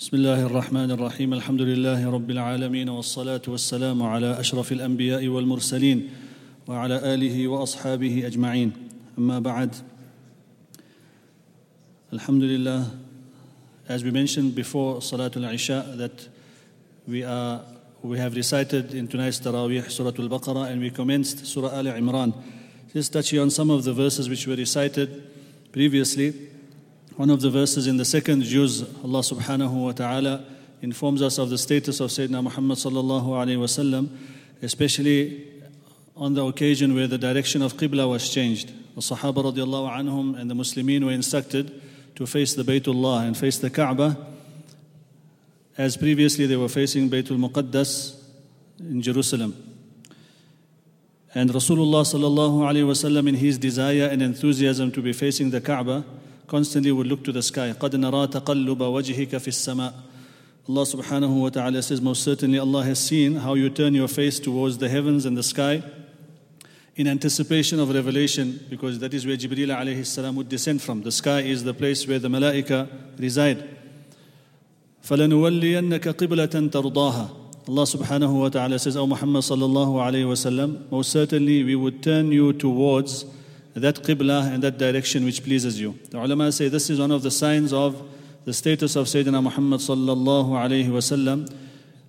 [0.00, 1.34] بسم الله الرحمن الرحيم.
[1.34, 6.10] الحمد لله رب العالمين والصلاة والسلام على أشرف الأنبياء والمرسلين
[6.68, 8.72] وعلى آله وأصحابه أجمعين.
[9.18, 9.74] أما بعد
[12.12, 12.86] الحمد لله
[13.88, 16.28] as we mentioned before صلاة العشاء that
[17.08, 17.60] we are
[18.02, 22.32] we have recited in tonight's تراويح سورة البقرة and we commenced سورة آل عمران
[22.94, 25.22] just touching on some of the verses which were recited
[25.72, 26.34] previously
[27.16, 30.44] One of the verses in the second juz, Allah subhanahu wa ta'ala
[30.82, 34.10] informs us of the status of Sayyidina Muhammad sallallahu alayhi wasallam,
[34.60, 35.48] especially
[36.14, 38.70] on the occasion where the direction of Qibla was changed.
[38.94, 41.80] The Sahaba radiallahu anhum and the Muslimin were instructed
[42.16, 44.18] to face the Baytullah and face the Kaaba,
[45.78, 48.22] as previously they were facing Baytul Muqaddas
[48.78, 49.56] in Jerusalem.
[51.34, 56.04] And Rasulullah sallallahu alayhi wasallam, in his desire and enthusiasm to be facing the Kaaba,
[56.47, 57.71] constantly would look to the sky.
[57.71, 59.93] قَدْ نَرَى تَقَلُّبَ وَجْهِكَ فِي السَّمَاءِ
[60.69, 64.39] Allah subhanahu wa ta'ala says, Most certainly Allah has seen how you turn your face
[64.39, 65.81] towards the heavens and the sky
[66.95, 71.01] in anticipation of revelation, because that is where Jibreel alayhi salam would descend from.
[71.01, 73.67] The sky is the place where the malaika reside.
[75.03, 81.63] فَلَنُوَلِّيَنَّكَ قِبْلَةً تَرْضَاهَا Allah subhanahu wa ta'ala says, O Muhammad sallallahu alayhi wasallam, most certainly
[81.63, 83.25] we would turn you towards
[83.80, 85.98] that qibla and that direction which pleases you.
[86.10, 88.02] The ulama say this is one of the signs of
[88.44, 91.52] the status of Sayyidina Muhammad sallallahu alayhi wasallam,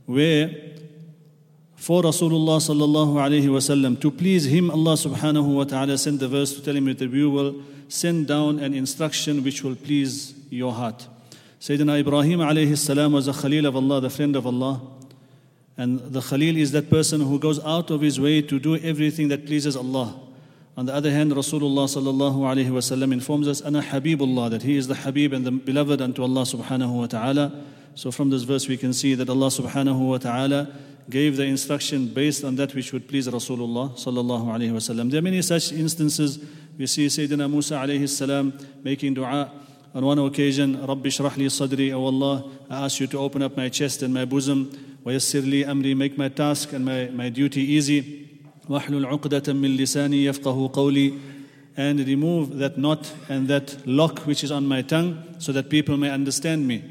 [0.06, 0.50] where
[1.76, 6.56] for Rasulullah sallallahu alayhi wasallam to please him, Allah subhanahu wa ta'ala sent the verse
[6.56, 11.08] to tell him that we will send down an instruction which will please your heart.
[11.60, 14.82] Sayyidina Ibrahim alayhi salam was a Khalil of Allah, the friend of Allah.
[15.76, 19.28] And the Khalil is that person who goes out of his way to do everything
[19.30, 20.27] that pleases Allah.
[20.78, 24.88] On the other hand, Rasulullah sallallahu alaihi wasallam informs us, "Ana Habibullah," that he is
[24.88, 27.52] the Habib and the beloved unto Allah subhanahu wa taala.
[27.98, 30.72] So from this verse we can see that Allah subhanahu wa ta'ala
[31.10, 35.10] gave the instruction based on that which would please Rasulullah sallallahu alayhi wasallam.
[35.10, 36.38] There are many such instances.
[36.78, 39.52] We see Sayyidina Musa alayhi salam making dua
[39.96, 43.68] on one occasion, Rabbi shrahli sadri, O Allah, I ask you to open up my
[43.68, 44.70] chest and my bosom,
[45.04, 48.27] wa yassir li amri, make my task and my, my duty easy.
[48.69, 51.13] واحلل عقدة من لساني يفقه قولي
[51.77, 55.97] and remove that knot and that lock which is on my tongue so that people
[55.97, 56.83] may understand me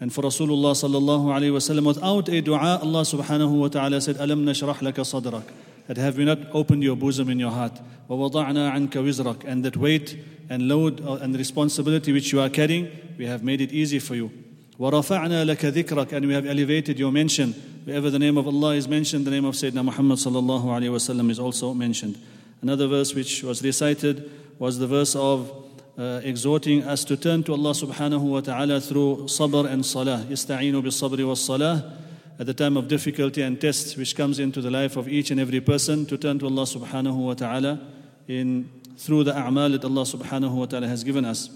[0.00, 4.44] and for Rasulullah sallallahu alayhi wasallam without a dua Allah subhanahu wa ta'ala said ألم
[4.44, 5.44] نشرح لك صدرك
[5.88, 7.78] that have we not opened your bosom in your heart
[8.08, 10.16] ووضعنا عنك وزرك and that weight
[10.48, 12.88] and load and responsibility which you are carrying
[13.18, 14.30] we have made it easy for you
[14.78, 17.54] ورفعنا لك ذكرك and we have elevated your mention
[17.89, 21.31] Wherever the name of Allah is mentioned, the name of Sayyidina Muhammad sallallahu alayhi wasallam
[21.31, 22.21] is also mentioned.
[22.61, 24.29] Another verse which was recited
[24.59, 25.51] was the verse of
[25.97, 30.23] uh, exhorting us to turn to Allah subhanahu wa ta'ala through sabr and salah.
[30.29, 31.97] Ista'inu bi sabri wa salah.
[32.37, 35.39] At the time of difficulty and test, which comes into the life of each and
[35.39, 37.81] every person to turn to Allah subhanahu wa ta'ala
[38.27, 41.49] in, through the a'mal that Allah subhanahu wa ta'ala has given us.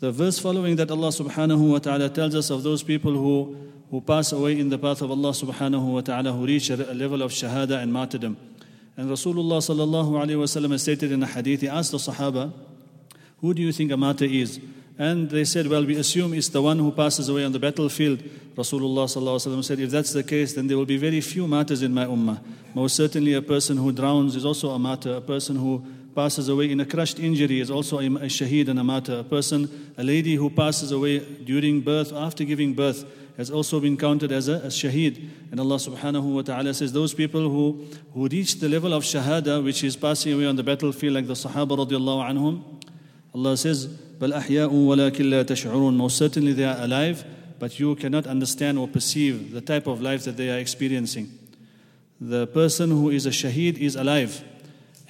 [0.00, 4.00] The verse following that Allah subhanahu wa ta'ala tells us of those people who who
[4.00, 7.32] pass away in the path of Allah subhanahu wa ta'ala, who reach a level of
[7.32, 8.36] shahada and martyrdom.
[8.98, 12.52] And Rasulullah sallallahu alayhi wa sallam has stated in a hadith, he asked the Sahaba,
[13.40, 14.60] Who do you think a martyr is?
[14.98, 18.18] And they said, Well, we assume it's the one who passes away on the battlefield.
[18.56, 21.94] Rasulullah sallallahu said, If that's the case, then there will be very few martyrs in
[21.94, 22.40] my ummah.
[22.74, 25.14] Most certainly, a person who drowns is also a martyr.
[25.14, 25.84] A person who
[26.16, 29.20] passes away in a crushed injury is also a shaheed and a martyr.
[29.20, 33.04] A person, a lady who passes away during birth, after giving birth,
[33.37, 35.29] has also been counted as a, a shaheed.
[35.51, 39.63] And Allah subhanahu wa ta'ala says, Those people who, who reach the level of shahada,
[39.63, 42.63] which is passing away on the battlefield, like the Sahaba radiallahu anhum,
[43.33, 47.25] Allah says, بَلْ أَحْيَاءٌ وَلَكِنْ لَا تَشْعُرُونَ Most certainly they are alive,
[47.57, 51.31] but you cannot understand or perceive the type of life that they are experiencing.
[52.21, 54.43] The person who is a shaheed is alive.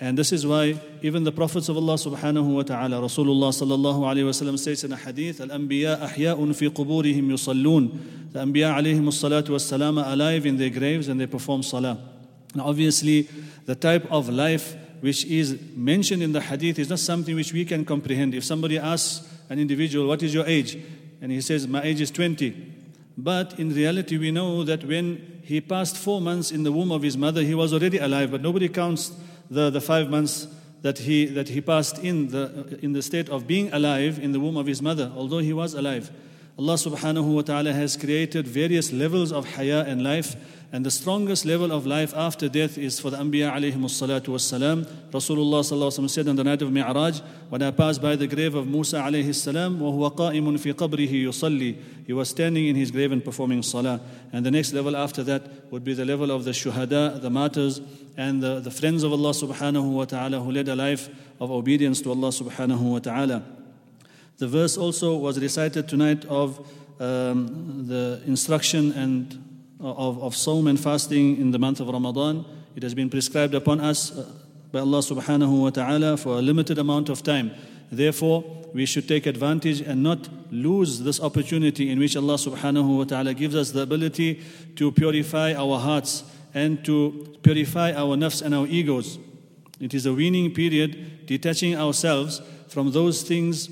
[0.01, 4.25] And this is why even the prophets of Allah subhanahu wa ta'ala, Rasulullah sallallahu alayhi
[4.25, 8.33] wa sallam says in a hadith, Al-Anbiya ahya'un fi quburihim.
[8.33, 11.99] The Anbiya alayhim salatu was salam alive in their graves and they perform salah.
[12.55, 13.23] Now obviously
[13.67, 17.65] the type of life which is mentioned in the hadith is not something which we
[17.65, 18.35] can comprehend.
[18.35, 20.79] If somebody asks an individual, what is your age?
[21.21, 22.75] And he says, my age is 20.
[23.17, 27.03] But in reality, we know that when he passed four months in the womb of
[27.03, 29.13] his mother, he was already alive, but nobody counts
[29.51, 30.47] the, the five months
[30.83, 34.41] that he, that he passed in the, in the state of being alive in the
[34.41, 36.11] womb of his mother, although he was alive.
[36.58, 40.36] Allah subhanahu wa ta'ala has created various levels of haya in life
[40.74, 44.86] and the strongest level of life after death is for the Anbiya alayhim salatu wassalam.
[45.12, 47.20] Rasulullah sallallahu said on the night of Mi'raj,
[47.50, 51.78] when I passed by the grave of Musa alayhi salam, وَهُوَ قَائِمٌ فِي قَبْرِهِ يُصَلِّي
[52.08, 54.02] He was standing in his grave and performing salah.
[54.32, 57.80] And the next level after that would be the level of the shuhada, the martyrs,
[58.18, 61.08] and the, the friends of Allah subhanahu wa ta'ala who led a life
[61.40, 63.44] of obedience to Allah subhanahu wa ta'ala.
[64.39, 66.61] The verse also was recited tonight of
[67.01, 69.45] um, the instruction and
[69.81, 72.45] of, of Sawm and fasting in the month of Ramadan.
[72.77, 74.31] It has been prescribed upon us uh,
[74.71, 77.51] by Allah subhanahu wa ta'ala for a limited amount of time.
[77.91, 83.05] Therefore, we should take advantage and not lose this opportunity in which Allah subhanahu wa
[83.05, 84.41] ta'ala gives us the ability
[84.77, 86.23] to purify our hearts
[86.55, 89.19] and to purify our nafs and our egos.
[89.81, 93.69] It is a weaning period, detaching ourselves from those things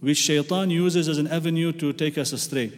[0.00, 2.72] which shaitan uses as an avenue to take us astray.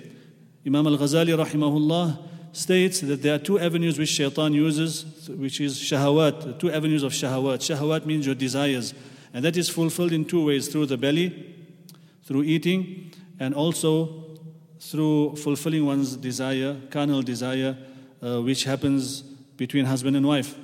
[0.67, 2.19] Imam al Ghazali, rahimahullah,
[2.53, 7.13] states that there are two avenues which shaitan uses, which is shahawat, two avenues of
[7.13, 7.59] shahawat.
[7.59, 8.93] Shahawat means your desires,
[9.33, 11.55] and that is fulfilled in two ways through the belly,
[12.25, 13.11] through eating,
[13.41, 14.25] and also
[14.79, 17.77] through fulfilling one's desire, carnal desire,
[18.23, 19.23] uh, which happens
[19.57, 20.57] between husband and wife.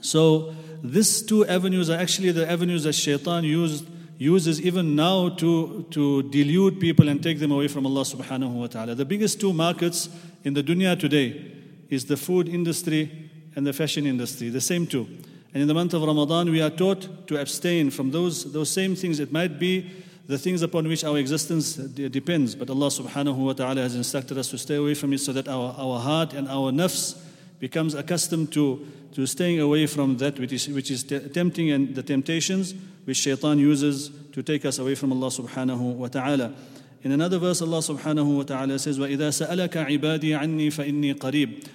[0.00, 3.86] So, these two avenues are actually the avenues that shaitan used
[4.24, 8.66] uses even now to, to delude people and take them away from Allah subhanahu wa
[8.66, 8.94] ta'ala.
[8.94, 10.08] The biggest two markets
[10.44, 11.52] in the dunya today
[11.90, 15.06] is the food industry and the fashion industry, the same two.
[15.52, 18.96] And in the month of Ramadan, we are taught to abstain from those, those same
[18.96, 19.20] things.
[19.20, 19.92] It might be
[20.26, 24.48] the things upon which our existence depends, but Allah subhanahu wa ta'ala has instructed us
[24.50, 27.20] to stay away from it so that our, our heart and our nafs
[27.60, 32.02] becomes accustomed to, to staying away from that which is, which is tempting and the
[32.02, 32.74] temptations
[33.05, 36.53] which shaitan uses to take us away from Allah subhanahu wa ta'ala.
[37.01, 41.67] In another verse, Allah subhanahu wa ta'ala says, وَإِذَا سَأَلَكَ عِبَادِي عَنِّي فَإِنِّي قَرِيبٌ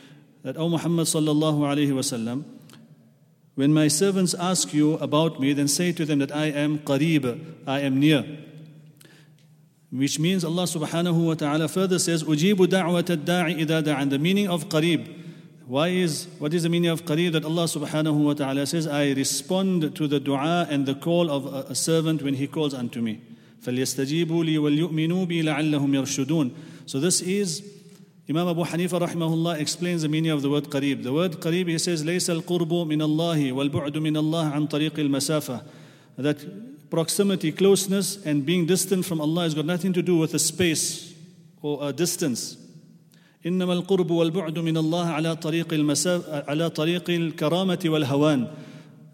[0.42, 2.44] That, O Muhammad sallallahu alayhi wa sallam,
[3.54, 7.40] when my servants ask you about me, then say to them that I am qareeb,
[7.66, 8.24] I am near.
[9.90, 14.48] Which means Allah subhanahu wa ta'ala further says, أُجِيبُ دَعْوَةَ الدَّاعِ إِذَا دَعَنْ The meaning
[14.48, 15.08] of qareeb
[15.68, 17.32] why is, what is the meaning of qareeb?
[17.32, 21.46] That Allah subhanahu wa ta'ala says, I respond to the dua and the call of
[21.46, 23.22] a, a servant when he calls unto me.
[23.62, 26.54] فَلْيَسْتَجِيبُوا لِي وَلْيُؤْمِنُوا بِي لَعَلَّهُمْ يَرْشُدُونَ
[26.84, 27.62] So this is,
[28.28, 31.02] Imam Abu Hanifa rahimahullah explains the meaning of the word qareeb.
[31.02, 35.64] The word qareeb, he says, لَيْسَ الْقُرْبُ مِنَ اللَّهِ وَالْبُعْدُ مِنَ اللَّهِ عَنْ طَرِيقِ الْمَسَافَةِ
[36.18, 40.38] That proximity, closeness, and being distant from Allah has got nothing to do with a
[40.38, 41.14] space
[41.62, 42.58] or a distance.
[43.45, 46.43] إنما القرب والبعد من الله على طريق المسا...
[46.47, 48.47] على طريق الكرامة والهوان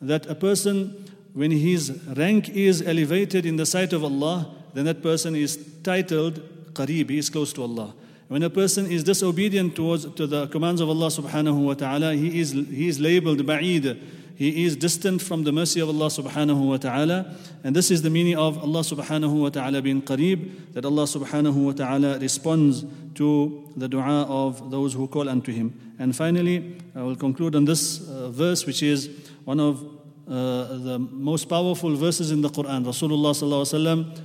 [0.02, 5.04] that a person when his rank is elevated in the sight of Allah then that
[5.04, 6.42] person is titled
[6.74, 7.94] qareeb he is close to Allah
[8.28, 12.40] when a person is disobedient towards to the commands of Allah subhanahu wa ta'ala he
[12.40, 14.00] is he is labeled ba'id
[14.36, 17.36] he is distant from the mercy of Allah subhanahu wa ta'ala.
[17.64, 21.54] And this is the meaning of Allah subhanahu wa ta'ala being qareeb, that Allah subhanahu
[21.54, 22.86] wa ta'ala responds
[23.16, 25.96] to the dua of those who call unto Him.
[26.00, 29.10] And finally, I will conclude on this uh, verse, which is
[29.46, 29.82] one of
[30.28, 32.84] uh, the most powerful verses in the Quran.
[32.84, 34.20] Rasulullah sallallahu alaihi wasallam,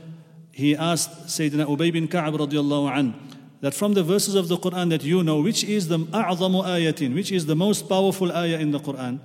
[0.50, 3.14] he asked Sayyidina Ubay bin Ka'ab radiallahu an,
[3.60, 7.14] that from the verses of the Quran that you know, which is the a'zamu ayatin,
[7.14, 9.20] which is the most powerful ayah in the Quran?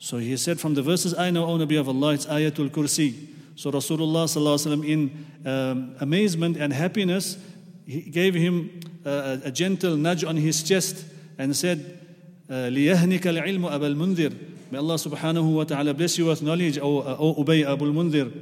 [0.00, 3.28] So he said, from the verses I know, O Nabi of Allah, it's Ayatul Kursi.
[3.56, 7.38] So Rasulullah in um, amazement and happiness,
[7.86, 11.06] he gave him uh, a gentle nudge on his chest
[11.38, 12.00] and said,
[12.48, 17.34] لِيَهْنِكَ الْعِلْمُ أَبَا الْمُنذِرِ May Allah subhanahu wa ta'ala bless you with knowledge, O, o
[17.42, 18.32] Ubay Abu al-Mundhir.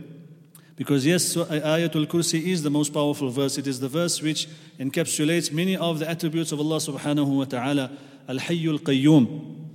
[0.75, 3.59] Because yes, Ayatul Kursi is the most powerful verse.
[3.59, 4.49] It is the verse which
[4.81, 7.93] encapsulates many of the attributes of Allah subhanahu wa ta'ala.
[8.27, 9.68] Al-Hayyul Qayyum.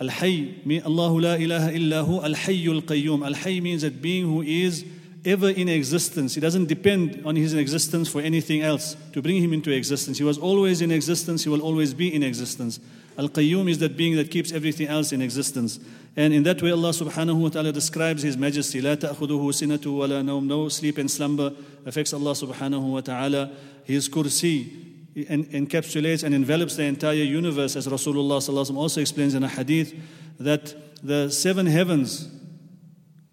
[0.00, 3.26] Al-Hayy, mean Allahu la ilaha illahu, Al-Hayyul Qayyum.
[3.26, 4.84] Al-Hayy means that being who is
[5.24, 6.34] ever in existence.
[6.34, 10.18] He doesn't depend on his existence for anything else to bring him into existence.
[10.18, 12.78] He was always in existence, he will always be in existence.
[13.18, 15.80] Al Qayyum is that being that keeps everything else in existence.
[16.16, 18.80] And in that way, Allah subhanahu wa ta'ala describes His majesty.
[18.80, 21.52] La ta'khuduhu sinatu wa la No sleep and slumber
[21.84, 23.50] affects Allah subhanahu wa ta'ala.
[23.82, 29.93] His kursi, encapsulates and envelops the entire universe, as Rasulullah also explains in a hadith,
[30.39, 32.29] that the seven heavens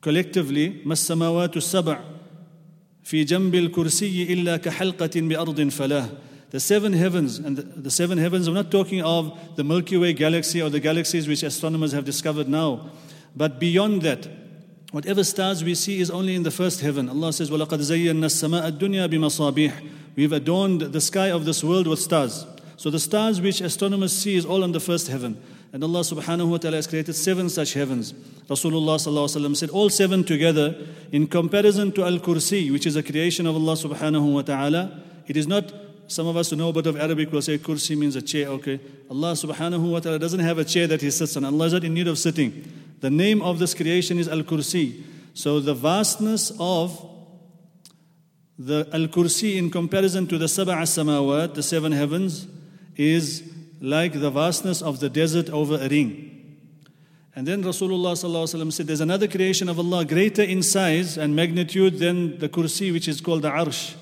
[0.00, 2.00] collectively, مَسَّمَوَاتُ السَّبْعِ
[3.04, 6.08] في جنب الكرسي إلا كحلقة بأرض فلاه
[6.50, 10.12] the seven heavens, and the, the, seven heavens, I'm not talking of the Milky Way
[10.12, 12.90] galaxy or the galaxies which astronomers have discovered now,
[13.36, 14.28] but beyond that,
[14.90, 17.08] whatever stars we see is only in the first heaven.
[17.08, 21.99] Allah says, وَلَقَدْ زَيَّنَّا السَّمَاءَ الدُّنْيَا بِمَصَابِيحِ we've adorned the sky of this world with
[21.99, 22.45] stars.
[22.77, 25.41] So the stars which astronomers see is all on the first heaven.
[25.71, 28.13] And Allah subhanahu wa ta'ala has created seven such heavens.
[28.47, 30.75] Rasulullah sallallahu said, all seven together,
[31.11, 35.35] in comparison to Al Kursi, which is a creation of Allah subhanahu wa ta'ala, it
[35.35, 35.73] is not,
[36.07, 38.47] some of us who know a bit of Arabic will say Kursi means a chair,
[38.49, 38.79] okay.
[39.09, 41.43] Allah subhanahu wa ta'ala doesn't have a chair that He sits on.
[41.43, 42.71] Allah is not in need of sitting.
[43.01, 45.03] The name of this creation is Al Kursi.
[45.33, 47.14] So the vastness of
[48.58, 52.46] the Al Kursi in comparison to the Sab'a Samawat, the seven heavens,
[52.94, 53.42] is
[53.80, 56.30] like the vastness of the desert over a ring.
[57.34, 62.38] And then Rasulullah said, There's another creation of Allah greater in size and magnitude than
[62.38, 63.94] the kursi, which is called the arsh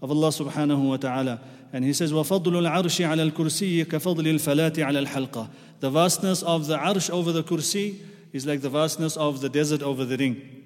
[0.00, 1.40] of Allah subhanahu wa ta'ala.
[1.72, 5.50] And he says, وَفَضْلُ الْعَرْشِ عَلَى الْكُرْسِيِّ كَفَضْلِ الْفَلَاةِ عَلَى الْحَلْقَةِ
[5.80, 7.98] The vastness of the arsh over the kursi
[8.32, 10.59] is like the vastness of the desert over the ring.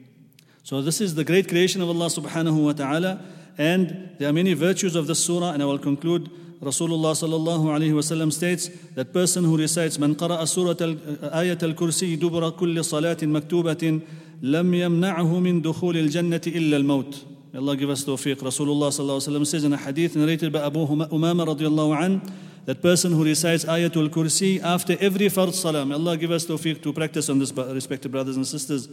[0.66, 3.22] So this is the great creation of Allah subhanahu wa ta'ala
[3.56, 6.28] and there are many virtues of this surah and I will conclude.
[6.60, 12.18] Rasulullah sallallahu alayhi wasallam states that person who recites man qara'a surat uh, ayat al-kursi
[12.18, 14.02] dubra kulli salatin maktubatin
[14.42, 18.38] lam yamna'hu min dukhul al-jannati illa May Allah give us tawfiq.
[18.38, 22.34] Rasulullah sallallahu alayhi wasallam says in a hadith narrated by Abu Umama radiyallahu an
[22.66, 26.92] that person who recites ayatul kursi after every fard salam Allah give us tawfiq to
[26.92, 28.90] practice on this respected brothers and sisters.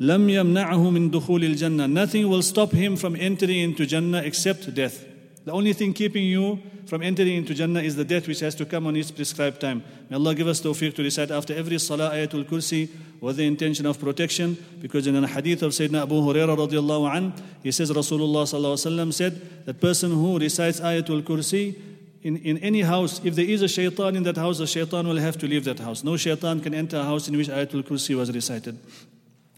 [0.00, 1.86] لم يمنعه من دخول الجنة.
[1.86, 5.04] Nothing will stop him from entering into Jannah except death.
[5.44, 8.64] The only thing keeping you from entering into Jannah is the death which has to
[8.64, 9.84] come on its prescribed time.
[10.10, 12.88] May Allah give us tawfiq to recite after every Salah Ayatul Kursi
[13.20, 14.56] with the intention of protection.
[14.80, 19.66] Because in a hadith of Sayyidina Abu Hurairah radiallahu an, he says Rasulullah sallallahu said,
[19.66, 21.76] that person who recites Ayatul Kursi
[22.22, 25.16] in, in any house, if there is a shaitan in that house, the shaitan will
[25.16, 26.02] have to leave that house.
[26.02, 28.78] No shaitan can enter a house in which Ayatul Kursi was recited.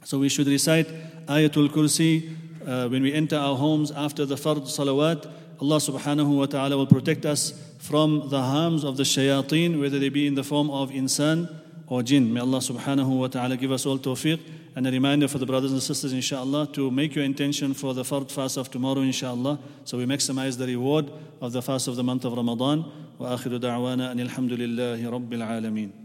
[0.04, 0.86] So we should recite
[1.26, 2.34] Ayatul Kursi
[2.66, 6.86] uh, when we enter our homes after the Fard Salawat Allah subhanahu wa ta'ala will
[6.86, 10.90] protect us from the harms of the shayateen, whether they be in the form of
[10.90, 11.52] insan
[11.88, 12.32] or jinn.
[12.32, 14.40] May Allah subhanahu wa ta'ala give us all tawfiq.
[14.76, 18.04] And a reminder for the brothers and sisters, inshallah, to make your intention for the
[18.04, 19.58] fard fast of tomorrow, inshallah.
[19.84, 21.10] So we maximize the reward
[21.40, 22.84] of the fast of the month of Ramadan.
[23.18, 26.01] وآخر دعوانا أن الحمد لله رب العالمين